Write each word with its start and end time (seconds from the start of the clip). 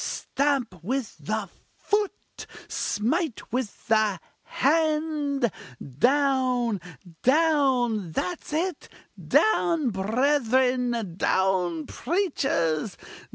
stamp 0.03 0.75
with 0.83 1.15
the 1.19 1.47
foot! 1.77 2.47
smite 2.67 3.53
with 3.53 3.87
the 3.87 4.19
hand! 4.41 5.51
down! 5.99 6.81
down! 7.21 8.11
that's 8.11 8.51
it 8.51 8.89
down 9.15 9.91
brethren! 9.91 11.13
down 11.17 11.85
preachers! 11.85 12.97